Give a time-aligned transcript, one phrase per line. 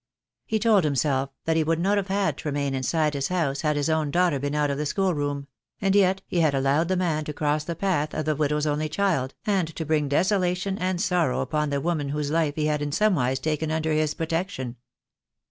[0.47, 3.75] He told him self that he would not have had Tremaine inside his house had
[3.75, 5.45] his own daughter been out of the schoolroom;
[5.79, 8.89] and yet he had allowed the man to cross the path of the widow's only
[8.89, 12.91] child, and to bring desolation and sorrow upon the woman whose life he had in
[12.91, 14.75] somewise taken under his protection.